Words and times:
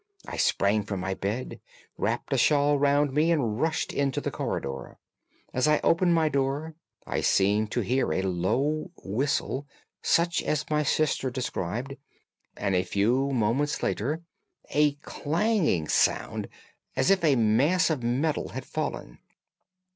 I 0.27 0.35
sprang 0.35 0.81
from 0.81 0.99
my 0.99 1.13
bed, 1.13 1.59
wrapped 1.95 2.33
a 2.33 2.37
shawl 2.39 2.79
round 2.79 3.13
me, 3.13 3.31
and 3.31 3.61
rushed 3.61 3.93
into 3.93 4.19
the 4.19 4.31
corridor. 4.31 4.97
As 5.53 5.67
I 5.67 5.79
opened 5.83 6.15
my 6.15 6.27
door 6.27 6.73
I 7.05 7.21
seemed 7.21 7.69
to 7.73 7.81
hear 7.81 8.11
a 8.11 8.23
low 8.23 8.89
whistle, 9.03 9.67
such 10.01 10.41
as 10.41 10.67
my 10.71 10.81
sister 10.81 11.29
described, 11.29 11.97
and 12.57 12.73
a 12.73 12.81
few 12.81 13.29
moments 13.29 13.83
later 13.83 14.23
a 14.71 14.93
clanging 15.03 15.87
sound, 15.87 16.49
as 16.95 17.11
if 17.11 17.23
a 17.23 17.35
mass 17.35 17.91
of 17.91 18.01
metal 18.01 18.49
had 18.49 18.65
fallen. 18.65 19.19